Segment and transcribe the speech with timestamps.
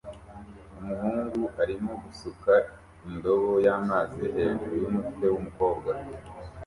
[0.79, 2.51] Umuhungu arimo gusuka
[3.09, 5.91] indobo y'amazi hejuru yumutwe wumukobwa